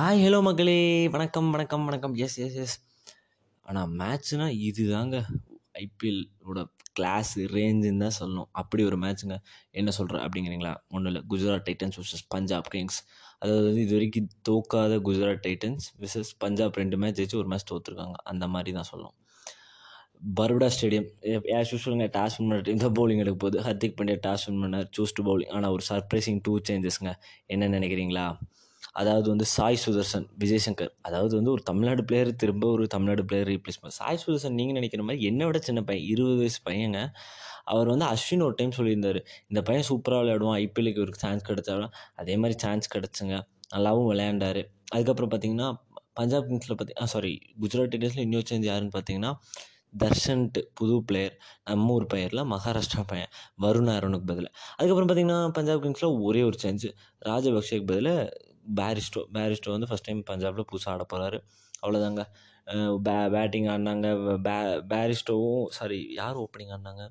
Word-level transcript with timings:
Hi 0.00 0.20
hello 0.26 0.42
மக்களே. 0.42 1.08
வணக்கம் 1.08 1.50
வணக்கம் 1.50 1.84
வணக்கம். 1.84 2.14
எஸ் 2.14 2.36
எஸ் 2.36 2.54
எஸ் 2.54 2.80
ஆனால் 3.62 3.90
மேட்ச்னா 3.90 4.46
இதுதாங்க. 4.68 4.90
தாங்க 4.90 5.26
ஐபிஎல்லோட 5.72 6.64
கிளாஸ் 6.92 7.38
ரேஞ்சுன்னு 7.38 8.08
தான் 8.08 8.10
சொல்லணும். 8.20 8.44
அப்படி 8.52 8.84
ஒரு 8.84 8.98
மேட்ச்சுங்க 8.98 9.36
என்ன 9.70 9.90
சொல்கிறேன் 9.90 10.28
அப்படிங்கிறீங்களா? 10.28 10.74
ஒன்றும் 10.90 11.14
இல்லை. 11.14 11.22
Gujarat 11.28 11.62
Titans 11.68 11.96
versus 11.96 12.24
Punjab 12.28 12.64
Kings 12.68 13.04
அதாவது 13.38 13.80
இது 13.80 13.92
வரைக்கும் 13.92 14.28
தோக்காத 14.48 14.98
குஜராத் 15.08 15.42
டைட்டன்ஸ் 15.46 16.00
விசஸ் 16.00 16.30
பஞ்சாப் 16.38 16.74
ரெண்டு 16.74 16.98
மேட்ச் 16.98 17.20
ஜெயிச்சு 17.20 17.36
ஒரு 17.36 17.48
மேட்ச் 17.48 17.72
தோற்றுருக்காங்க 17.72 18.12
அந்த 18.12 18.46
மாதிரி 18.46 18.72
தான் 18.72 18.88
சொல்லணும். 18.92 19.16
பரோடா 20.40 20.70
ஸ்டேடியம். 20.80 21.08
ஆஸ் 21.58 21.72
யூஸ்வலுங்க 21.72 22.08
டாஸ் 22.18 22.36
வின் 22.38 22.48
பண்ண 22.48 22.62
இந்த 22.66 22.88
பவுலிங் 22.88 23.16
எடுக்க 23.16 23.48
போகுது. 23.48 23.60
ஹர்திக் 23.60 24.00
பாண்டியா 24.00 24.20
டாஸ் 24.26 24.46
வின் 24.46 24.62
பண்ணார். 24.62 24.88
சூஸ் 24.98 25.14
டு 25.14 25.24
பவுலிங் 25.30 25.50
ஆனால் 25.50 25.70
ஒரு 25.70 25.82
சர்ப்ரைசிங் 25.88 26.38
டூ 26.42 26.58
சேஞ்சஸ்ங்க 26.68 27.12
என்ன 27.46 27.68
நினைக்கிறீங்களா? 27.68 28.38
அதாவது 28.92 29.28
வந்து 29.28 29.44
சாய் 29.44 29.78
சுதர்சன் 29.86 30.26
விஜய் 30.38 30.62
சங்கர். 30.66 30.90
அதாவது 31.00 31.36
வந்து 31.36 31.50
ஒரு 31.50 31.62
தமிழ்நாடு 31.62 32.04
பிளேயர் 32.04 32.36
திரும்ப 32.36 32.70
ஒரு 32.70 32.86
தமிழ்நாடு 32.86 33.24
பிளேயர் 33.24 33.48
ரீப்ளேஸ் 33.48 33.80
பண்ண 33.80 33.94
சாய் 33.94 34.18
சுதர்சன் 34.26 34.50
நீங்கள் 34.50 34.74
நினைக்கிற 34.74 35.02
மாதிரி 35.02 35.24
என்னை 35.24 35.46
விட 35.46 35.58
சின்ன 35.58 35.82
பையன் 35.82 36.06
இருபது 36.06 36.36
வயசு 36.36 36.60
பையங்க. 36.70 37.10
அவர் 37.64 37.86
வந்து 37.86 38.04
அஸ்வின் 38.04 38.42
ஒரு 38.42 38.54
டைம் 38.54 38.70
சொல்லியிருந்தார். 38.76 39.20
இந்த 39.48 39.62
பையன் 39.62 39.84
சூப்பராக 39.88 40.20
விளையாடுவான் 40.22 40.58
ஐபிஎலுக்கு 40.64 41.00
ஒரு 41.00 41.12
சான்ஸ் 41.14 41.50
கிடச்சாலும். 41.50 41.92
அதே 42.14 42.36
மாதிரி 42.36 42.58
சான்ஸ் 42.58 42.88
கிடச்சுங்க. 42.94 43.42
நல்லாவும் 43.74 44.08
விளையாண்டார். 44.12 44.62
அதுக்கப்புறம் 44.92 45.30
பார்த்தீங்கன்னா 45.30 45.74
பஞ்சாப் 46.12 46.48
கிங்ஸில் 46.48 46.76
பார்த்தி 46.78 47.00
ஆ 47.00 47.04
சாரி 47.04 47.40
குஜராத் 47.60 47.92
டைட்டன்ஸில் 47.92 48.18
இன்னொரு 48.18 48.44
சேஞ்ச் 48.50 48.64
யாருன்னு 48.64 48.90
பார்த்தீங்கன்னா 48.96 49.32
தர்ஷன்ட்டு 49.98 50.60
புது 50.74 51.04
பிளேயர் 51.04 51.38
நம்ம 51.64 51.92
ஊர் 51.92 52.06
பெயரில் 52.06 52.40
மகாராஷ்டிரா 52.40 53.02
பையன். 53.06 53.30
வருண் 53.62 53.90
அருணுக்கு 53.96 54.26
பதில். 54.26 54.50
அதுக்கப்புறம் 54.76 55.08
பார்த்தீங்கன்னா 55.08 55.48
பஞ்சாப் 55.48 55.82
கிங்ஸில் 55.84 56.22
ஒரே 56.22 56.42
ஒரு 56.42 56.58
சேஞ்சு 56.62 56.90
ராஜபக்ஷேக்கு 57.24 57.86
பதில் 57.86 58.12
பேரிஸ்டோ 58.64 59.20
பேரிஸ்டோ 59.36 59.70
வந்து 59.70 59.88
ஃபஸ்ட் 59.90 60.08
டைம் 60.08 60.22
பஞ்சாபில் 60.30 60.68
புதுசாக 60.70 60.94
ஆட 60.94 61.04
போகிறாரு 61.12 61.38
அவ்வளோதாங்க 61.82 62.22
பே 63.06 63.14
பேட்டிங் 63.28 63.66
ஆடினாங்க. 63.66 64.08
பே 64.46 64.56
பேரிஸ்டோவும் 64.92 65.64
சாரி 65.68 65.98
யார் 66.12 66.36
ஓப்பனிங் 66.36 66.72
ஆடினாங்க? 66.74 67.04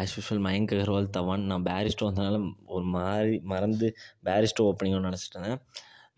As 0.00 0.14
usual 0.16 0.42
Mayank 0.46 0.72
Agarwal 0.76 1.08
Dhawan. 1.16 1.44
நான் 1.50 1.64
பேரிஸ்டோ 1.64 2.06
வந்தனால 2.08 2.38
ஒரு 2.66 2.84
மாதிரி 2.84 3.40
மறந்து 3.42 3.88
பேரிஸ்டோ 4.24 4.66
ஓப்பனிங்னு 4.70 5.06
நினச்சிட்டு 5.08 5.36
இருந்தேன். 5.36 5.60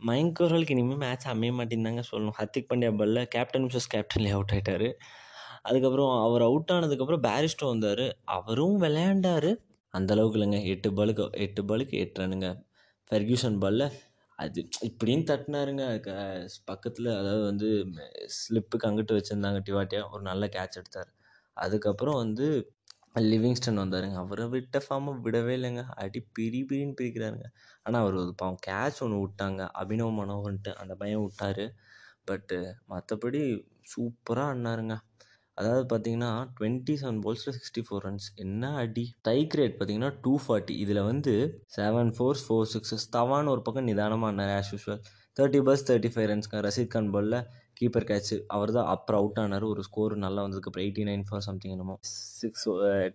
மயங்க் 0.06 0.40
அகர்வாலுக்கு 0.40 0.74
இனிமேல் 0.76 1.02
மேட்ச் 1.04 1.26
அமைய 1.26 1.52
மாட்டேங்குதாங்க 1.52 2.02
சொல்லணும். 2.10 2.36
ஹர்திக் 2.38 2.68
பாண்டியா 2.70 2.92
பல்ல 3.00 3.24
கேப்டன் 3.34 3.64
மிஸ்ஸஸ் 3.66 3.92
கேப்டன்லேயே 3.94 4.34
அவுட் 4.38 4.54
ஆகிட்டார் 4.56 4.88
அதுக்கப்புறம் 5.62 6.12
அவர் 6.26 6.42
அவுட் 6.42 6.72
ஆனதுக்கப்புறம் 6.72 7.24
பேரிஸ்டோ 7.28 7.66
வந்தார். 7.66 8.04
அவரும் 8.36 8.78
விளையாண்டார். 8.82 9.50
அந்தளவுக்கு 9.94 10.38
இல்லைங்க. 10.38 10.58
எட்டு 10.64 10.90
பாலுக்கு 10.90 11.24
எட்டு 11.44 11.62
பாலுக்கு 11.62 11.94
எட்டு 12.04 12.20
ரனுங்க 12.22 12.48
ஃபெர்கியூசன் 13.12 13.58
பாலில். 13.58 13.88
அது 14.38 14.60
இப்படின்னு 14.82 15.24
தட்டினாருங்க. 15.30 15.84
பக்கத்தில் 16.64 17.08
அதாவது 17.16 17.44
வந்து 17.44 17.68
ஸ்லிப்புக்கு 18.38 18.88
அங்கிட்டு 18.88 19.16
வச்சுருந்தாங்க 19.18 19.60
டிவாட்டியா. 19.68 20.02
ஒரு 20.12 20.22
நல்ல 20.22 20.46
கேட்ச் 20.46 20.78
எடுத்தார். 20.80 21.10
அதுக்கப்புறம் 21.56 22.16
வந்து 22.16 22.46
லிவிங்ஸ்டன் 23.30 23.80
வந்தாருங்க. 23.82 24.16
அவரை 24.16 24.46
விட்ட 24.48 24.80
ஃபார்மை 24.84 25.12
விடவே 25.24 25.54
இல்லைங்க. 25.58 25.82
அடி 25.96 26.20
பிரி 26.32 26.60
பிரின்னு 26.70 26.96
பிரிக்கிறாருங்க. 27.00 27.48
ஆனால் 27.82 28.02
அவர் 28.02 28.14
ஒரு 28.14 28.34
பாவம் 28.34 28.62
கேட்ச் 28.68 29.00
ஒன்று 29.00 29.18
விட்டாங்க. 29.24 29.62
அபினவ் 29.80 30.16
மனோகன்ட்டு 30.20 30.72
அந்த 30.74 30.94
பையன் 30.94 31.24
விட்டார். 31.24 31.64
பட்டு 32.24 32.58
மற்றபடி 32.90 33.42
சூப்பராக 33.92 34.50
ஆடினாருங்க. 34.50 34.96
அதாவது 35.58 35.82
பார்த்தீங்கன்னா 35.90 36.30
டுவெண்ட்டி 36.58 36.94
செவன் 37.00 37.18
பால்ஸில் 37.24 37.54
சிக்ஸ்டி 37.56 37.82
ஃபோர் 37.86 38.04
ரன்ஸ் 38.06 38.28
என்ன 38.44 38.70
அடி? 38.82 39.04
ஸ்ட்ரைக் 39.18 39.56
ரேட் 39.60 39.74
பார்த்தீங்கன்னா 39.78 40.10
டூ 40.24 40.32
ஃபார்ட்டி 40.44 40.74
இதில் 40.84 41.02
வந்து 41.10 41.34
seven 41.76 42.12
fours 42.16 42.44
four 42.46 42.70
sixes 42.74 43.04
Dhawan 43.16 43.50
ஒரு 43.54 43.62
பக்கம் 43.66 43.88
நிதானமாக 43.90 44.32
ஆனார் 44.32 44.52
as 44.58 44.70
usual 44.74 45.02
thirty 45.36 45.60
bus 45.68 45.84
thirty 45.90 46.10
five 46.14 46.28
ரன்ஸ்க்கு 46.30 46.62
ரஷீத் 46.66 46.94
கான் 46.94 47.10
பாலில் 47.14 47.38
கீப்பர் 47.78 48.06
கேட்ச் 48.10 48.32
அவர் 48.54 48.72
தான் 48.76 48.88
அப்புறம் 48.94 49.20
அவுட் 49.22 49.38
ஆனார். 49.42 49.64
ஒரு 49.72 49.82
ஸ்கோர் 49.86 50.14
நல்லா 50.24 50.40
வந்ததுக்கப்புறம் 50.46 50.84
எயிட்டி 50.86 51.04
நைன் 51.08 51.24
ஃபார் 51.28 51.44
சம்திங் 51.46 51.74
என்னமோ. 51.76 51.94
Six 52.40 52.66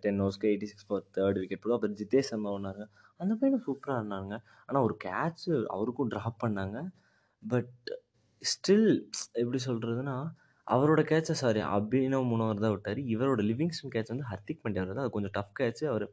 ten 0.03 0.19
ஓவர்ஸ்க்கு 0.23 0.49
eighty 0.51 0.69
six 0.71 0.87
for 0.87 1.03
third 1.17 1.39
wicket 1.41 1.61
போதும் 1.63 1.77
அப்புறம் 1.77 1.97
ஜிதேஷ் 2.01 2.29
சர்மா 2.31 2.51
ஒன்றாங்க 2.57 2.85
அந்த 3.23 3.33
பையனும் 3.41 3.63
சூப்பராக 3.67 4.01
ஆனாங்க 4.01 4.33
ஆனால் 4.67 4.83
ஒரு 4.87 4.95
கேட்ச் 5.05 5.45
அவருக்கும் 5.75 6.11
ட்ராப் 6.13 6.41
பண்ணாங்க. 6.45 6.77
பட் 7.43 7.87
ஸ்டில் 8.41 8.89
எப்படி 9.41 9.59
சொல்கிறதுனா 9.67 10.17
அவரோட 10.67 11.01
கேட்சை 11.11 11.35
சாரி 11.41 11.61
அபினவ் 11.75 12.29
முனவர் 12.31 12.63
தான் 12.63 12.73
விட்டார். 12.75 12.99
இவரோட 13.13 13.41
லிவிங்ஸ்டன் 13.49 13.93
கேட்ச் 13.95 14.13
வந்து 14.13 14.29
ஹர்திக் 14.31 14.63
பாண்டியா 14.63 14.83
தான் 14.89 15.03
அது 15.05 15.15
கொஞ்சம் 15.17 15.35
டஃப் 15.37 15.53
கேட்ச் 15.59 15.83
அவர் 15.93 16.05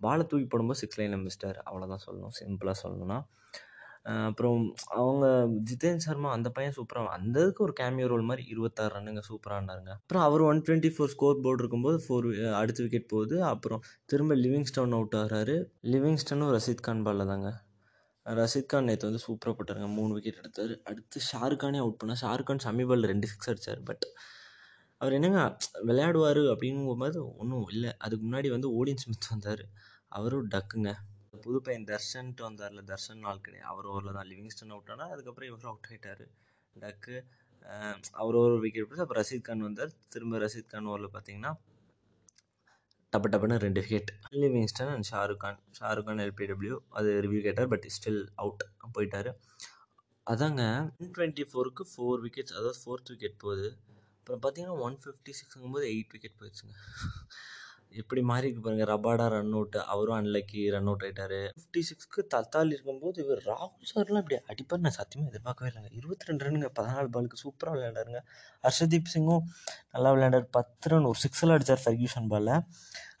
பாலை 0.00 0.24
தூக்கி 0.26 0.46
போடும்போது 0.46 0.80
சிக்ஸ் 0.80 0.98
லைனில் 1.00 1.24
மிஸ்டார் 1.26 1.58
அவ்வளோதான் 1.68 2.04
சொல்லணும். 2.06 2.34
சிம்பிளாக 2.40 2.76
சொல்லணும்னா. 2.82 3.18
அப்புறம் 4.28 4.60
அவங்க 4.98 5.24
ஜிதேன் 5.68 6.02
சர்மா 6.04 6.28
அந்த 6.32 6.48
பையன் 6.50 6.74
சூப்பராக 6.76 7.14
அந்த 7.16 7.36
இதுக்கு 7.44 7.64
ஒரு 7.64 7.72
கேமியோ 7.80 8.06
ரோல் 8.12 8.28
மாதிரி 8.28 8.42
இருபத்தாறு 8.52 8.92
ரன்னுங்க 8.96 9.22
சூப்பராக 9.28 9.58
இருந்தாருங்க 9.58 9.92
அப்புறம் 9.98 10.22
அவர் 10.22 10.44
one 10.50 10.62
twenty 10.66 10.90
four 10.94 11.12
score 11.14 11.42
board 11.44 11.62
இருக்கும்போது 11.62 11.98
ஃபோர் 12.04 12.28
அடுத்த 12.60 12.78
விக்கெட் 12.82 13.12
போகுது. 13.14 13.36
அப்புறம் 13.52 13.82
திரும்ப 14.04 14.34
லிவிங்ஸ்டன் 14.44 14.96
அவுட் 14.98 15.16
ஆகிறாரு. 15.22 15.56
லிவிங்ஸ்டனும் 15.94 16.52
ரஷீத் 16.56 16.86
கான் 16.88 17.02
பாலில் 17.02 17.30
தாங்க. 17.32 17.50
ரஷித் 18.36 18.70
கான் 18.70 18.88
நேற்று 18.88 19.08
வந்து 19.08 19.22
சூப்பராக 19.26 19.54
போட்டாருங்க. 19.58 19.88
மூணு 19.98 20.12
விக்கெட் 20.16 20.40
எடுத்தார். 20.42 20.72
அடுத்து 20.90 21.18
ஷாருக்கானே 21.30 21.78
அவுட் 21.84 21.98
பண்ணால் 22.00 22.20
ஷாருக்கான் 22.24 22.62
கான் 22.64 22.88
பாலில் 22.90 23.10
ரெண்டு 23.12 23.26
சிக்ஸ் 23.32 23.50
அடித்தார் 23.52 23.82
பட் 23.90 24.04
அவர் 25.00 25.14
என்னங்க 25.18 25.40
விளையாடுவார் 25.88 26.42
அப்படிங்கும்போது 26.52 27.18
ஒன்றும் 27.42 27.68
இல்லை. 27.74 27.90
அதுக்கு 28.04 28.24
முன்னாடி 28.26 28.48
வந்து 28.56 28.68
ஓடின் 28.78 29.02
ஸ்மித் 29.02 29.30
வந்தார். 29.34 29.62
அவரும் 30.18 30.48
டக்குங்க 30.54 30.92
புது 31.46 31.58
பையன் 31.66 31.86
தர்ஷன்ட்டு 31.90 32.42
வந்தார்ல 32.46 32.82
தர்ஷன் 32.92 33.24
நாள் 33.26 33.44
கிடையாது. 33.46 33.68
அவர் 33.72 33.86
ஓவரில் 33.92 34.16
தான். 34.18 34.28
லிவிங்ஸ்டன் 34.32 34.72
அவுட் 34.74 34.90
ஆனால் 34.94 35.12
அதுக்கப்புறம் 35.14 35.48
இவர் 35.50 35.68
அவுட் 35.72 35.88
ஆகிட்டார் 35.88 36.24
டக்கு 36.76 37.16
அவர் 38.20 38.36
ஒரு 38.42 38.56
விக்கெட் 38.64 38.86
பிடிச்சி 38.88 39.04
அப்புறம் 39.04 39.22
ரஷீத் 39.22 39.46
கான் 39.48 39.66
வந்தார். 39.68 39.92
திரும்ப 40.14 40.38
ரஷீத் 40.44 40.72
கான் 40.72 40.88
ஓவரில் 40.92 41.14
பார்த்தீங்கன்னா 41.16 41.52
டப்பு 43.12 43.28
டப்புன்னு 43.32 43.56
ரெண்டு 43.64 43.80
wicket 43.84 44.10
Livingstone 44.40 44.90
and 44.94 45.06
Shahrukh 45.10 45.42
Khan 45.42 45.60
Shahrukh 45.78 46.06
Khan 46.08 46.22
LBW 46.24 46.76
அது 46.98 47.10
ரிவ்யூ 47.24 47.40
கேட்டார் 47.46 47.70
பட் 47.72 47.86
ஸ்டில் 47.94 48.20
அவுட் 48.42 48.64
போயிட்டார். 48.96 49.30
அதாங்க 50.26 50.62
ஒன் 51.02 51.12
டுவெண்ட்டி 51.18 51.44
ஃபோருக்கு 51.50 51.84
ஃபோர் 51.92 52.22
விக்கெட்ஸ் 52.24 52.56
அதாவது 52.58 52.78
ஃபோர்த் 52.82 53.10
விக்கெட் 53.12 53.38
போகுது. 53.44 53.68
அப்புறம் 54.18 54.42
பார்த்தீங்கன்னா 54.44 54.76
ஒன் 54.86 54.98
ஃபிஃப்டி 55.04 55.34
சிக்ஸுங்கும்போது 55.38 55.86
எயிட் 55.92 56.12
விக்கெட் 56.14 56.38
போயிடுச்சுங்க. 56.40 56.74
எப்படி 57.92 58.22
மாறி 58.30 58.46
இருக்கு 58.46 58.62
பாருங்க. 58.64 58.84
ரபாடா 58.92 59.26
ரன் 59.34 59.54
அவுட் 59.58 59.76
அவரும் 59.92 60.16
அன்லக்கி 60.18 60.60
ரன் 60.74 60.88
அவுட் 60.90 61.04
ஆயிட்டாரு. 61.06 61.40
ஃபிஃப்டி 61.56 61.82
சிக்ஸ்க்கு 61.88 62.20
தத்தாலி 62.34 62.72
இருக்கும்போது 62.76 63.22
இவர் 63.24 63.40
ராகுல் 63.50 63.88
சார்லாம் 63.90 64.22
இப்படி 64.24 64.38
அடிப்பார் 64.52 64.82
நான் 64.86 64.96
சத்தியமாக 64.98 65.30
எதிர்பார்க்கவே 65.32 65.70
இல்லைங்க. 65.70 65.90
இருபத்தி 66.00 66.28
ரெண்டு 66.28 66.44
ரன்னுங்க 66.46 66.70
பதினாலு 66.78 67.10
பாலுக்கு 67.14 67.40
சூப்பராக 67.44 67.74
விளையாண்டாருங்க. 67.76 68.20
ஹர்ஷதீப் 68.64 69.12
சிங்கும் 69.14 69.44
நல்லா 69.94 70.12
விளையாண்டார். 70.16 70.48
பத்து 70.58 70.90
ரன் 70.92 71.08
ஒரு 71.12 71.20
சிக்ஸில் 71.24 71.54
அடித்தார் 71.56 71.82
ஃபர்கியூஷன் 71.84 72.28
பாலில் 72.34 72.54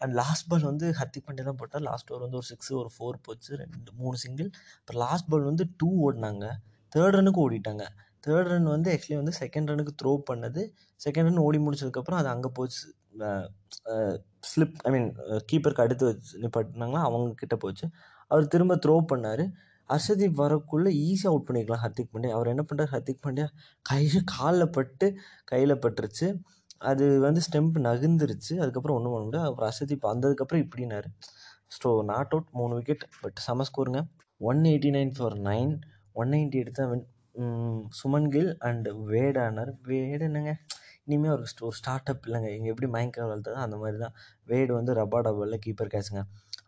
அண்ட் 0.02 0.14
லாஸ்ட் 0.20 0.48
பால் 0.50 0.68
வந்து 0.70 0.88
ஹர்திக் 0.98 1.26
பாண்டியா 1.28 1.46
தான் 1.50 1.60
போட்டார். 1.62 1.84
லாஸ்ட் 1.90 2.10
ஓவர் 2.12 2.24
வந்து 2.26 2.40
ஒரு 2.40 2.48
சிக்ஸ் 2.52 2.70
ஒரு 2.82 2.90
ஃபோர் 2.96 3.18
போச்சு. 3.28 3.50
ரெண்டு 3.62 3.92
மூணு 4.02 4.16
சிங்கிள் 4.24 4.50
அப்புறம் 4.80 5.00
லாஸ்ட் 5.06 5.30
பால் 5.32 5.48
வந்து 5.50 5.66
டூ 5.80 5.88
ஓடினாங்க. 6.06 6.46
தேர்ட் 6.92 7.16
ரனுக்கு 7.18 7.42
ஓடிட்டாங்க. 7.46 7.86
தேர்ட் 8.26 8.48
ரன் 8.52 8.70
வந்து 8.74 8.88
ஆக்சுவலி 8.92 9.18
வந்து 9.22 9.34
செகண்ட் 9.40 9.70
ரனுக்கு 9.70 9.92
த்ரோ 10.02 10.12
பண்ணது. 10.30 10.62
செகண்ட் 11.04 11.28
ரன் 11.28 11.44
ஓடி 11.46 11.58
முடிச்சதுக்கப்புறம் 11.58 12.20
அது 12.20 12.28
அங்கே 12.34 12.50
போச்சு. 12.58 12.86
ஸ்லிப் 14.50 14.76
ஐ 14.88 14.90
மீன் 14.94 15.08
கீப்பருக்கு 15.50 15.84
அடுத்து 15.84 16.04
வச்சு 16.10 16.34
நிப்பாட்டினாங்கன்னா 16.44 17.02
அவங்க 17.08 17.34
கிட்ட 17.42 17.56
போச்சு. 17.64 17.86
அவர் 18.30 18.52
திரும்ப 18.54 18.74
த்ரோ 18.84 18.94
பண்ணார். 19.12 19.44
ஹர்ஷதீப் 19.90 20.40
வரக்குள்ளே 20.42 20.90
ஈஸியாக 21.06 21.32
அவுட் 21.32 21.46
பண்ணிக்கலாம் 21.48 21.82
ஹர்திக் 21.84 22.12
பாண்டியா. 22.14 22.32
அவர் 22.36 22.52
என்ன 22.54 22.62
பண்ணுறாரு 22.70 22.90
ஹர்திக் 22.94 23.22
பாண்டியா? 23.26 23.46
கையில் 23.86 24.24
காலில் 24.34 24.72
பட்டு 24.76 25.06
கையில் 25.52 25.82
பட்டுருச்சு. 25.84 26.26
அது 26.90 27.04
வந்து 27.26 27.40
ஸ்டெம்ப் 27.46 27.76
நகுந்துருச்சு 27.86 28.52
அதுக்கப்புறம் 28.62 28.96
ஒன்றும் 28.98 29.14
பண்ண 29.14 29.24
முடியாது 29.28 29.48
அப்புறம் 29.50 29.68
ஹர்ஷதீப் 29.70 30.08
வந்ததுக்கப்புறம் 30.10 30.62
இப்படினாரு 30.66 31.08
ஸோ 31.76 31.88
நாட் 32.10 32.32
அவுட் 32.34 32.50
மூணு 32.58 32.74
விக்கெட் 32.78 33.04
பட் 33.22 33.40
செம 33.46 33.64
ஸ்கோருங்க 33.70 34.00
one 34.40 34.60
eighty 34.70 34.90
nine 34.96 35.12
for 35.16 35.36
nine 35.48 35.72
one 36.16 36.30
ninety 36.34 36.60
எடுத்தால் 36.62 37.02
சுமன் 37.98 38.28
கில் 38.34 38.52
அண்ட் 38.68 38.86
வேடானார் 39.10 39.72
வேடு 39.88 40.24
என்னங்க? 40.28 40.52
இனிமேல் 41.08 41.34
ஒரு 41.36 41.44
ஸ்டோ 41.52 41.66
ஸ்டார்ட் 41.78 42.10
அப் 42.12 42.24
இல்லைங்க. 42.28 42.48
இங்கே 42.56 42.70
எப்படி 42.72 42.88
மயங்க 42.94 43.20
வளர்த்ததோ 43.26 43.58
அந்த 43.66 43.76
மாதிரி 43.82 43.98
தான் 44.04 44.14
வேடு 44.50 44.72
வந்து 44.78 44.92
ரப்பா 45.00 45.20
டபுளில் 45.26 45.62
கீப்பர் 45.66 45.92
கேட்சுங்க 45.94 46.22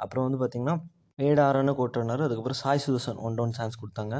அப்புறம் 0.04 0.24
வந்து 0.26 0.38
பார்த்திங்கன்னா 0.42 0.76
வேடு 1.18 1.40
ஆறான 1.46 1.72
கோட்டர்னார் 1.80 2.22
அதுக்கப்புறம் 2.26 2.60
Sai 2.62 2.82
Sudharsan 2.84 3.18
one 3.26 3.36
down 3.38 3.56
chance 3.58 3.80
கொடுத்தாங்க. 3.82 4.16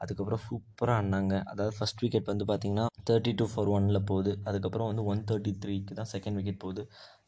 அதுக்கப்புறம் 0.00 0.42
சூப்பராக 0.46 1.00
ஆனாங்க 1.00 1.34
அதாவது 1.50 1.74
ஃபஸ்ட் 1.78 2.02
விக்கெட் 2.04 2.30
வந்து 2.32 2.44
பார்த்திங்கன்னா 2.50 2.86
தேர்ட்டி 3.08 3.32
டூ 3.40 3.46
ஃபார் 3.52 3.70
ஒனில் 3.76 4.00
போகுது. 4.10 4.32
அதுக்கப்புறம் 4.48 4.88
வந்து 4.90 5.02
ஒன் 5.12 5.20
தேர்ட்டி 5.30 5.52
த்ரீக்கு 5.62 5.98
தான் 5.98 6.10
செகண்ட் 6.14 6.38
விக்கெட் 6.38 6.62
போகுது. 6.64 6.82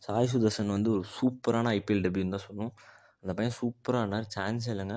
சாய் 0.06 0.30
சுதர்சன் 0.32 0.72
வந்து 0.76 0.90
ஒரு 0.96 1.04
சூப்பரான 1.16 1.72
ஐபிஎல் 1.78 2.02
டெபியூன்னு 2.06 2.34
தான் 2.36 2.46
சொல்லணும். 2.48 2.72
அந்த 3.22 3.32
பையன் 3.38 3.56
சூப்பராக 3.60 4.06
ஆனார் 4.06 4.28
சான்ஸ் 4.36 4.68
இல்லைங்க. 4.74 4.96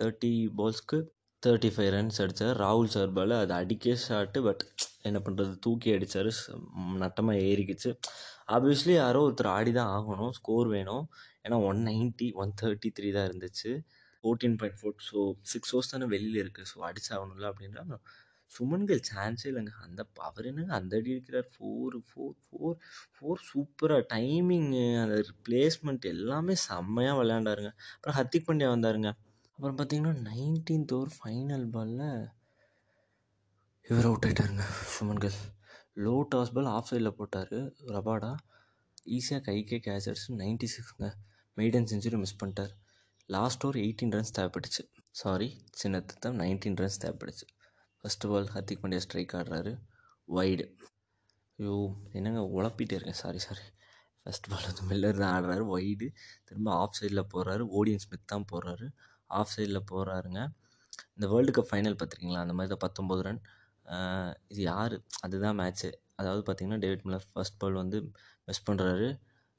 தேர்ட்டி 0.00 0.32
பால்ஸ்க்கு 0.58 0.98
தேர்ட்டி 1.42 1.70
ஃபைவ் 1.74 1.90
ரன்ஸ் 1.96 2.20
அடித்தார் 2.24 2.60
ராகுல் 2.64 2.92
சர்பால் 2.96 3.34
அது 3.42 3.54
அடிக்கே 3.60 3.94
ஷாட்டு 4.04 4.40
பட் 4.48 4.62
என்ன 5.10 5.20
பண்ணுறது 5.26 5.52
தூக்கி 5.66 5.88
அடித்தார் 5.96 6.30
நட்டமாக 7.02 7.44
ஏறிக்கிச்சு. 7.50 7.90
ஆப்வியஸ்லி 8.56 8.94
யாரோ 9.02 9.20
ஒருத்தர் 9.28 9.50
ஆடி 9.56 9.72
தான் 9.78 9.92
ஆகணும். 9.96 10.32
ஸ்கோர் 10.38 10.68
வேணும். 10.76 11.04
ஏன்னா 11.46 11.58
one 11.70 11.80
ninety 11.90 12.28
one 12.42 12.52
thirty 12.62 12.90
three 12.98 13.08
தான் 13.16 13.26
இருந்துச்சு. 13.30 13.72
Fourteen 14.24 14.56
point 14.60 14.78
four 14.80 15.02
so 15.08 15.18
six 15.52 15.72
hours 15.72 15.92
தானே 15.94 16.06
வெளியில் 16.14 16.38
இருக்குது 16.44 16.68
ஸோ 16.72 16.78
அடிச்சாகணும்ல 16.90 17.50
அப்படின்ற 17.52 17.98
சுமன்கள் 18.54 19.00
சான்ஸே 19.10 19.46
இல்லைங்க. 19.50 19.72
அந்த 19.84 20.00
அவர் 20.26 20.46
என்னங்க? 20.50 20.72
அந்த 20.80 20.92
அடி 20.98 21.10
அடிக்கிறார். 21.14 21.48
ஃபோர் 21.54 21.96
ஃபோர் 22.08 22.36
ஃபோர் 22.46 22.76
ஃபோர் 23.16 23.40
சூப்பராக 23.50 24.02
டைமிங்கு 24.14 24.84
அந்த 25.02 25.16
பிளேஸ்மெண்ட் 25.46 26.06
எல்லாமே 26.14 26.54
செம்மையாக 26.66 27.18
விளையாண்டாருங்க. 27.20 27.72
அப்புறம் 27.96 28.16
ஹர்திக் 28.18 28.46
பாண்டியா 28.48 28.70
வந்தாருங்க. 28.76 29.10
அப்புறம் 29.58 29.76
பார்த்தீங்கன்னா 29.78 30.14
நைன்டீன்த் 30.30 30.94
ஓவர் 30.96 31.12
ஃபைனல் 31.18 31.66
பாலில் 31.74 32.08
இவரை 33.90 34.06
அவுட் 34.10 34.24
ஆகிட்டாருங்க 34.26 34.64
சுமன்கள் 34.92 35.34
லோ 36.04 36.14
டாஸ் 36.30 36.50
பால் 36.54 36.68
ஆஃப் 36.76 36.88
சைடில் 36.88 37.10
போட்டார் 37.18 37.52
ரபாடா. 37.96 38.30
ஈஸியாக 39.16 39.42
கைக்கே 39.48 39.78
கேட்ச் 39.84 40.08
அடிச்சு 40.10 40.30
நைன்ட்டி 40.40 40.68
சிக்ஸ்ங்க 40.72 41.08
மெய்டன் 41.56 41.86
செஞ்சுரி 41.90 42.18
மிஸ் 42.22 42.34
பண்ணிட்டார். 42.40 42.72
லாஸ்ட் 43.34 43.64
ஓவர் 43.66 43.78
எயிட்டீன் 43.82 44.12
ரன்ஸ் 44.16 44.34
தேவைப்பட்டுச்சு. 44.38 44.82
சாரி 45.20 45.48
சின்ன 45.80 46.00
தான் 46.24 46.38
நைன்டீன் 46.42 46.78
ரன்ஸ் 46.80 46.98
தேவைப்பட்டுச்சு. 47.04 47.46
First 48.00 48.30
ball 48.30 48.48
Hardik 48.54 48.80
Pandya 48.84 49.02
strike 49.04 49.34
ஆடுறாரு. 49.40 49.72
வைடு 50.28 50.64
ஐயோ 51.58 51.76
என்னங்க 52.18 52.42
உழப்பிட்டே 52.56 52.96
இருக்கேன். 52.98 53.20
சாரி 53.22 53.42
சாரி 53.46 53.66
ஃபஸ்ட் 54.22 54.48
பால் 54.52 54.66
வந்து 54.70 54.86
மில்லர் 54.90 55.20
தான் 55.22 55.34
ஆடுறாரு. 55.36 55.66
வைடு 55.74 56.08
திரும்ப 56.48 56.72
ஆஃப் 56.82 56.96
சைடில் 57.00 57.28
போகிறாரு 57.34 57.66
ஓடியன் 57.78 58.02
ஸ்மித் 58.06 58.30
தான் 58.34 58.48
போடுறாரு 58.52 58.88
ஆஃப் 59.40 59.52
சைடில் 59.54 59.86
போகிறாருங்க 59.92 60.40
இந்த 61.14 61.26
வேர்ல்டு 61.34 61.54
கப் 61.56 61.70
ஃபைனல் 61.70 61.96
பார்த்துருக்கீங்களா? 62.00 62.42
அந்த 62.44 62.56
மாதிரி 62.56 62.72
தான் 62.74 62.84
பத்தொம்போது 62.86 63.22
ரன் 63.28 63.40
இது 64.52 64.60
யார்? 64.72 64.94
அதுதான் 65.24 65.58
மேட்ச்சு 65.60 65.90
அதாவது 66.20 66.42
பார்த்திங்கன்னா 66.46 66.80
டேவிட் 66.84 67.04
மில்லர் 67.06 67.26
ஃபர்ஸ்ட் 67.32 67.58
பால் 67.62 67.80
வந்து 67.82 67.98
மிஸ் 68.48 68.66
பண்ணுறாரு 68.68 69.08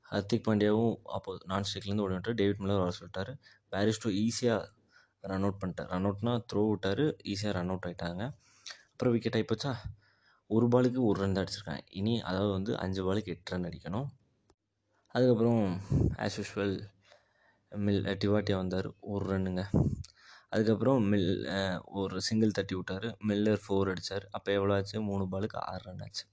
ஹர்திக் 0.05 0.45
பாண்டியாவும் 0.47 0.95
அப்போது 1.15 1.39
நான் 1.51 1.65
ஸ்ட்ரைக்லேருந்து 1.67 2.03
ஓடி 2.05 2.15
வந்துட்டு 2.15 2.39
டேவிட் 2.41 2.61
மில்லர் 2.63 2.83
வர 2.83 2.91
சொல்லிட்டாரு. 2.99 3.33
பேரிஸ்டோ 3.73 4.09
ஈஸியாக 4.25 4.61
ரன் 5.31 5.45
அவுட் 5.45 5.59
பண்ணிட்டார். 5.61 5.89
ரன் 5.93 6.07
அவுட்னா 6.09 6.33
த்ரோ 6.49 6.61
விட்டார். 6.71 7.05
ஈஸியாக 7.31 7.53
ரன் 7.57 7.71
அவுட் 7.73 7.87
ஆகிட்டாங்க 7.89 8.23
அப்புறம் 8.91 9.13
விக்கெட் 9.15 9.37
ஆகிப்போச்சா 9.39 9.71
ஒரு 10.49 10.65
பாலுக்கு 10.73 10.99
ஒரு 11.09 11.17
ரன் 11.21 11.35
தான் 11.35 11.43
அடிச்சிருக்காங்க. 11.43 11.83
இனி 11.99 12.13
அதாவது 12.29 12.51
வந்து 12.57 12.71
அஞ்சு 12.83 13.01
பாலுக்கு 13.07 13.33
எட்டு 13.35 13.53
ரன் 13.53 13.67
அடிக்கணும். 13.69 14.07
அதுக்கப்புறம் 15.15 15.63
ஆஸ் 16.25 16.37
யூஷுவல் 16.39 16.75
மில் 17.71 18.03
டிவாட்டியா 18.23 18.57
வந்தார். 18.63 18.89
ஒரு 19.13 19.23
ரன்னுங்க 19.31 19.63
அதுக்கப்புறம் 20.51 20.99
மில் 21.11 21.29
ஒரு 21.99 22.17
சிங்கிள் 22.27 22.55
தட்டி 22.57 22.75
விட்டார். 22.75 23.07
மில்லர் 23.29 23.61
ஃபோர் 23.63 23.89
அடித்தார் 23.91 24.25
அப்போ 24.35 24.49
எவ்வளோ 24.57 24.73
ஆச்சு? 24.77 24.97
மூணு 25.09 25.23
பாலுக்கு 25.31 25.57
ஆறு 25.71 25.83
ரன் 25.87 26.03
ஆச்சு. 26.05 26.25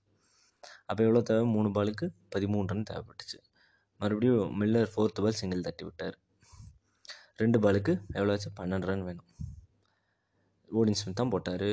அப்போ 0.91 1.01
எவ்வளோ 1.07 1.23
தேவை? 1.31 1.45
மூணு 1.55 1.69
பாலுக்கு 1.77 2.07
பதிமூணு 2.35 2.69
ரன் 2.73 2.89
தேவைப்பட்டுச்சு. 2.91 3.39
மறுபடியும் 4.01 4.45
மில்லர் 4.61 4.93
ஃபோர்த்து 4.93 5.23
பால் 5.25 5.41
சிங்கிள் 5.41 5.67
தட்டி 5.69 5.85
விட்டார். 5.85 6.17
ரெண்டு 7.43 7.59
பாலுக்கு 7.65 7.93
எவ்வளோ 8.19 8.33
ஆச்சு? 8.37 8.51
பன்னெண்டு 8.61 8.89
ரன் 8.91 9.05
வேணும். 9.09 9.29
ஓடின் 10.69 10.99
ஸ்மித் 11.01 11.19
தான் 11.21 11.33
போட்டார். 11.35 11.69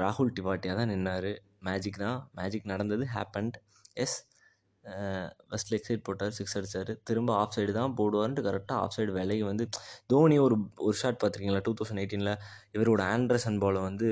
ராகுல் 0.00 0.34
டிபாட்டியாக 0.36 0.76
தான் 0.80 0.90
நின்னார். 0.92 1.30
மேஜிக் 1.68 2.02
தான். 2.04 2.18
மேஜிக் 2.38 2.70
நடந்தது. 2.72 3.04
Happened 3.14 3.56
yes 4.04 4.18
first 5.48 5.70
leg 5.72 5.86
side 5.86 6.04
போட்டார் 6.08 6.28
சிக்ஸ் 6.28 6.56
அடித்தார் 6.58 6.92
திரும்ப 7.02 7.30
ஆஃப் 7.36 7.54
சைடு 7.56 7.72
தான் 7.72 7.94
போடுவார்ன்ட்டு 7.96 8.44
கரெக்டாக 8.46 8.78
ஆஃப் 8.78 8.94
சைடு 8.96 9.12
விலகி 9.12 9.42
வந்து 9.42 9.64
தோனி 10.06 10.38
ஒரு 10.38 10.56
ஒரு 10.78 10.96
ஷாட் 10.96 11.20
பார்த்துருக்கீங்களா 11.22 11.62
டூ 11.62 11.74
தௌசண்ட் 11.74 12.02
எயிட்டீனில் 12.02 12.34
இவரோட 12.72 13.02
ஆண்ட்ரசன் 13.14 13.58
பாலை 13.58 13.82
வந்து 13.82 14.08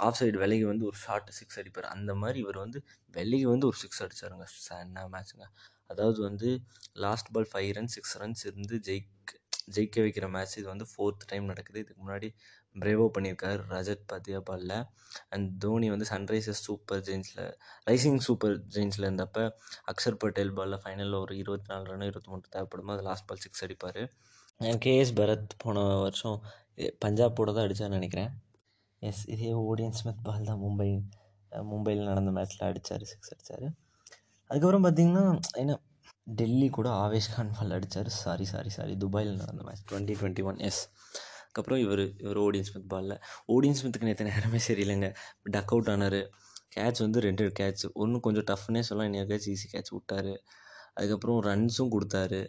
ஆஃப் 0.00 0.18
சைடு 0.20 0.36
விலகி 0.38 0.64
வந்து 0.64 0.86
ஒரு 0.86 0.96
ஷாட் 0.96 1.30
சிக்ஸ் 1.30 1.58
அடிப்பார். 1.60 1.88
அந்த 1.94 2.12
மாதிரி 2.14 2.38
இவர் 2.38 2.58
வந்து 2.58 2.78
வெளியே 3.14 3.46
வந்து 3.46 3.66
ஒரு 3.66 3.76
சிக்ஸ் 3.76 4.02
அடித்தாருங்க 4.02 4.46
என்ன 4.80 5.06
மேட்ச்சுங்க 5.12 5.46
அதாவது 5.86 6.18
வந்து 6.22 6.48
last 6.96 7.30
ball 7.32 7.48
five 7.52 7.70
runs 7.78 7.94
six 7.96 8.16
runs 8.18 8.42
இருந்து 8.46 8.76
ஜெயிக் 8.88 9.32
ஜெயிக்க 9.76 10.04
வைக்கிற 10.06 10.26
மேட்ச் 10.36 10.56
இது 10.60 10.66
வந்து 10.72 10.86
ஃபோர்த் 10.92 11.28
டைம் 11.30 11.50
நடக்குது. 11.52 11.78
இதுக்கு 11.84 12.02
முன்னாடி 12.06 12.28
பிரேவோ 12.76 13.06
பண்ணியிருக்காரு 13.14 13.60
ரஜத் 13.74 14.04
பாத்தியா 14.10 14.40
பாலில் 14.48 14.74
அண்ட் 15.34 15.46
தோனி 15.62 15.86
வந்து 15.90 16.06
சன்ரைசர்ஸ் 16.10 16.62
சூப்பர் 16.66 17.00
ஜெயின்ஸில் 17.08 17.44
ரைசிங் 17.90 18.20
சூப்பர் 18.26 18.54
ஜெயின்ஸில் 18.74 19.06
இருந்தப்போ 19.08 19.44
அக்ஷர் 19.92 20.18
பட்டேல் 20.24 20.52
பாலில் 20.58 20.80
ஃபைனலில் 20.84 21.18
ஒரு 21.20 21.34
இருபத்தி 21.42 21.68
நாலு 21.72 21.84
ரன் 21.92 22.06
இருபத்தி 22.10 22.30
மூணு 22.32 22.52
தேவைப்படும் 22.56 22.92
அது 22.94 23.04
லாஸ்ட் 23.08 23.26
பால் 23.30 23.42
சிக்ஸ் 23.44 23.64
அடிப்பார். 23.66 24.02
கேஎஸ் 24.84 25.12
பரத் 25.18 25.56
போன 25.64 25.84
வருஷம் 26.04 26.38
பஞ்சாபோட 27.04 27.50
தான் 27.56 27.66
அடித்தார்னு 27.66 27.98
நினைக்கிறேன். 27.98 28.30
எஸ் 29.02 29.24
இதே 29.34 29.52
ஓடியன் 29.68 29.98
ஸ்மித் 29.98 30.24
பால் 30.28 30.48
தான் 30.50 30.62
மும்பை 30.64 30.88
மும்பையில் 31.70 32.08
நடந்த 32.10 32.30
மேட்ச்சில் 32.36 32.66
அடித்தார் 32.68 33.04
சிக்ஸ் 33.12 33.32
அடித்தார் 33.34 33.66
அதுக்கப்புறம் 34.50 34.84
பார்த்திங்கன்னா 34.84 35.24
என்ன 35.62 35.72
டெல்லி 36.38 36.68
கூட 36.68 36.88
ஆவேஷ் 37.04 37.32
கான் 37.34 37.52
பால் 37.58 37.74
அடித்தார் 37.76 38.08
சாரி 38.22 38.44
சாரி 38.44 38.68
சாரி 38.68 38.96
துபாயில் 38.96 39.36
நடந்த 39.36 39.62
match 39.62 39.84
twenty 39.90 40.14
twenty 40.20 40.42
one 40.42 40.58
yes 40.68 40.80
அதுக்கப்புறம் 41.42 41.80
இவர் 41.80 42.02
இவர் 42.24 42.36
ஓடியன் 42.36 42.66
ஸ்மித் 42.68 42.88
பாலில் 42.88 43.14
ஓடியன் 43.46 43.78
ஸ்மித்துக்கு 43.78 44.08
நேற்று 44.08 44.26
நேரமே 44.28 44.60
சரியில்லைங்க 44.68 45.08
டக் 45.54 45.72
அவுட் 45.74 45.90
ஆனார். 45.90 46.20
கேட்ச் 46.76 46.98
வந்து 46.98 47.20
ரெண்டு 47.20 47.44
கேட்ச் 47.60 47.84
ஒன்று 47.92 48.20
கொஞ்சம் 48.20 48.46
டஃப்னே 48.50 48.80
சொல்லலாம் 48.80 49.08
இன்னொரு 49.10 49.30
கேட்ச் 49.32 49.48
ஈஸி 49.54 49.68
கேட்ச் 49.72 49.90
விட்டார். 49.90 50.32
அதுக்கப்புறம் 50.94 51.40
ரன்ஸும் 51.42 51.92
கொடுத்தாரு. 51.94 52.40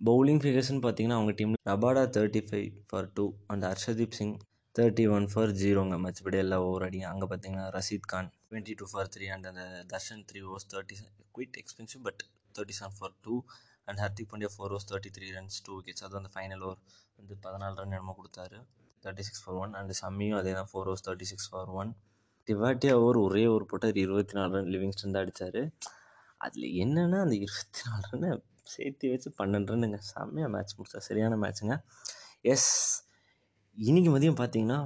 பவுலிங் 0.00 0.42
ஃபிகர்ஸ்னு 0.42 0.82
பார்த்தீங்கன்னா 0.84 1.18
அவங்க 1.18 1.32
team 1.32 1.56
Rabada 1.70 2.04
thirty 2.16 2.42
five 2.48 2.68
for 2.88 3.08
two 3.12 3.24
and 3.46 3.64
Harshdeep 3.64 4.16
Singh 4.18 4.36
thirty 4.74 5.04
one 5.16 5.26
for 5.32 5.52
ஜீரோங்க 5.62 5.96
மற்றபடி 6.04 6.38
எல்லா 6.44 6.58
ஓவர் 6.68 6.84
அடிங்க. 6.88 7.06
அங்கே 7.12 7.28
பார்த்தீங்கன்னா 7.30 7.66
Rashid 7.78 8.10
Khan 8.12 8.30
twenty 8.50 8.74
two 8.76 8.86
for 8.92 9.10
three 9.16 9.28
and 9.36 9.46
அந்த 9.46 9.64
Darshan 9.94 10.22
three 10.30 10.42
overs 10.48 10.68
thirty 10.74 10.96
quite 11.32 11.58
expensive 11.62 12.02
but 12.02 12.22
thirty 12.56 12.76
seven 12.78 12.96
for 12.98 13.14
two 13.24 13.34
and 13.88 14.00
Hardik 14.04 14.30
Pandya 14.32 14.50
four 14.54 14.72
overs 14.72 14.88
thirty 14.90 15.10
three 15.16 15.28
runs 15.36 15.58
two 15.66 15.72
wickets 15.78 16.04
அது 16.06 16.20
அந்த 16.20 16.30
final 16.34 16.62
over 16.66 16.80
வந்து 17.18 17.34
பதினாலு 17.44 17.76
run 17.80 17.94
என்னமோ 17.96 18.14
கொடுத்தாரு. 18.18 18.58
Thirty 19.04 19.24
six 19.28 19.42
for 19.44 19.58
one 19.62 19.72
and 19.74 19.92
சம்மியும் 20.02 20.38
அதே 20.40 20.52
தான் 20.58 20.70
four 20.70 20.88
overs 20.88 21.04
thirty 21.06 21.28
six 21.30 21.48
for 21.50 21.70
one 21.80 21.90
Tewatia 22.48 22.94
over 23.00 23.18
ஒரே 23.24 23.42
over 23.50 23.66
போட்டார் 23.70 23.98
இருபத்தி 24.04 24.34
நாலு 24.38 24.52
ரன் 24.56 24.70
லிவிங்ஸ்டன் 24.74 25.14
தான் 25.16 25.24
அடித்தார் 25.24 25.60
அதில் 26.40 26.66
என்னென்னா 26.82 27.18
அந்த 27.24 27.34
இருபத்தி 27.44 27.82
நாலு 27.88 28.04
ரன்னை 28.12 28.30
சேர்த்து 28.72 29.10
வச்சு 29.12 29.28
பன்னெண்டு 29.38 29.72
ரன்னுங்க 29.72 29.98
செம்மையாக 30.08 30.50
மேட்ச் 30.54 30.74
முடிச்சா 30.78 31.00
சரியான 31.08 31.38
மேட்ச்சுங்க 31.42 31.76
எஸ் 32.52 32.70
இன்றைக்கி 33.76 34.10
மதியம் 34.14 34.40
பார்த்தீங்கன்னா 34.40 34.78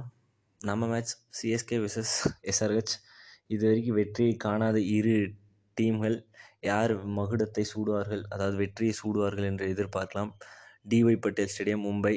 நம்ம 0.59 0.87
மேட்ச் 0.87 1.13
சிஎஸ்கே 1.37 1.77
விசஸ் 1.85 2.13
எஸ்ஆர்ஹெச் 2.51 2.93
இது 3.53 3.63
வரைக்கும் 3.67 3.97
வெற்றியை 3.99 4.33
காணாத 4.45 4.77
இரு 4.97 5.17
டீம்கள் 5.77 6.17
யார் 6.69 6.93
மகுடத்தை 7.17 7.63
சூடுவார்கள்? 7.73 8.23
அதாவது 8.33 8.55
வெற்றியை 8.63 8.93
சூடுவார்கள் 9.01 9.47
என்று 9.51 9.65
எதிர்பார்க்கலாம். 9.73 10.31
DY 10.91 11.23
Patel 11.25 11.51
stadium 11.53 11.85
Mumbai. 11.87 12.15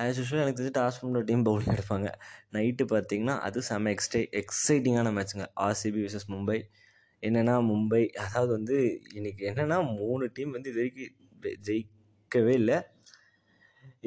As 0.00 0.18
usual 0.20 0.42
எனக்கு 0.42 0.58
தெரிஞ்சு 0.58 0.76
டாஸ் 0.80 1.00
பண்ணுற 1.02 1.20
டீம் 1.28 1.44
பவுலிங் 1.48 1.74
எடுப்பாங்க. 1.76 2.08
நைட்டு 2.56 2.84
பார்த்தீங்கன்னா 2.92 3.34
அது 3.46 3.58
செம 3.68 3.90
எக்ஸ்டே 3.94 4.20
எக்ஸைட்டிங்கான 4.40 5.10
மேட்ச்சுங்க 5.16 5.46
ஆர்சிபி 5.66 6.00
விசஸ் 6.06 6.28
மும்பை. 6.34 6.58
என்னென்னா 7.22 7.54
மும்பை 7.70 8.02
அதாவது 8.24 8.50
வந்து 8.58 8.76
இன்றைக்கி 9.18 9.42
என்னென்னா 9.50 9.78
மூணு 10.00 10.26
டீம் 10.36 10.54
வந்து 10.56 10.70
இது 10.72 10.80
வரைக்கும் 10.82 11.58
ஜெயிக்கவே 11.68 12.54
இல்லை. 12.62 12.78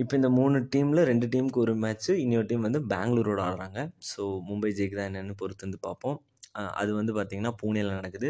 இப்போ 0.02 0.14
இந்த 0.20 0.30
மூணு 0.38 0.58
டீமில் 0.74 1.02
ரெண்டு 1.12 1.26
டீமுக்கு 1.34 1.60
ஒரு 1.66 1.74
மேட்ச்சு 1.84 2.12
இன்னொரு 2.24 2.48
டீம் 2.52 2.66
வந்து 2.68 2.82
பெங்களூரோட 2.94 3.42
ஆடுறாங்க. 3.48 3.80
ஸோ 4.12 4.22
மும்பை 4.50 4.72
ஜெயிக்குதா 4.80 5.06
என்னென்னு 5.10 5.36
பொறுத்து 5.42 5.66
வந்து 5.68 5.80
பார்ப்போம். 5.88 6.18
அது 6.82 6.92
வந்து 7.00 7.12
பார்த்திங்கன்னா 7.18 7.54
பூனேயில் 7.62 7.98
நடக்குது. 8.00 8.30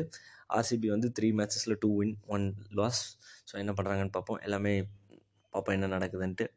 ஆர்சிபி 0.57 0.87
வந்து 0.95 1.07
three 1.17 1.29
மேட்சஸில் 1.39 1.79
two 1.83 1.89
win 1.99 2.13
one 2.35 2.45
loss 2.79 3.01
so 3.49 3.53
என்ன 3.61 3.71
பண்ணுறாங்கன்னு 3.77 4.15
பார்ப்போம். 4.17 4.39
எல்லாமே 4.47 4.73
பார்ப்போம் 5.53 5.75
என்ன 5.77 5.89
நடக்குதுன்ட்டு. 5.95 6.47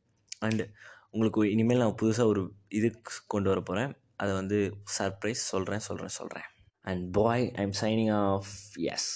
அண்டு 0.47 0.67
உங்களுக்கு 1.13 1.43
இனிமேல் 1.55 1.83
நான் 1.83 1.99
புதுசாக 2.03 2.33
ஒரு 2.33 2.43
இது 2.79 2.89
கொண்டு 3.35 3.49
வர 3.53 3.61
போகிறேன் 3.69 3.93
அதை 4.23 4.33
வந்து 4.41 4.59
சர்ப்ரைஸ் 4.97 5.43
சொல்கிறேன் 5.53 5.85
சொல்கிறேன் 5.89 6.15
சொல்கிறேன் 6.19 6.49
and 6.91 7.05
bye 7.19 7.45
I 7.59 7.63
am 7.67 7.79
signing 7.83 8.13
off 8.23 8.53
yes 8.95 9.11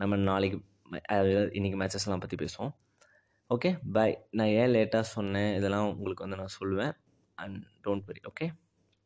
நம்ம 0.00 0.16
நாளைக்கு 0.30 0.58
இன்றைக்கி 1.58 1.76
மேட்சஸ்லாம் 1.80 2.22
பற்றி 2.22 2.36
பேசுவோம். 2.42 2.72
ஓகே 3.50 3.70
பாய் 3.96 4.14
நான் 4.38 4.52
ஏன் 4.60 4.72
லேட்டாக 4.74 5.04
சொன்னேன்? 5.16 5.50
இதெல்லாம் 5.58 5.88
உங்களுக்கு 5.96 6.24
வந்து 6.26 6.40
நான் 6.42 6.56
சொல்லுவேன். 6.60 6.92
And 7.42 7.58
don't 7.84 8.06
worry 8.08 8.22
okay 8.30 8.46